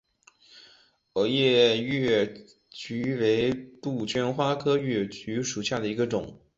[1.13, 2.25] 耳叶越
[2.71, 3.53] 桔为
[3.83, 6.41] 杜鹃花科越桔属下的一个种。